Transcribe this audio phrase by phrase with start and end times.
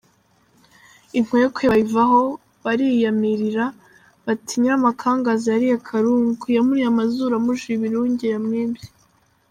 [1.17, 2.21] Inkwekwe bayivaho
[2.63, 3.65] bariyamirira
[4.25, 8.87] bati "Nyirakamagaza yariye Karungu; yamuriye amazuru amujijije ibirunge yamwibye!".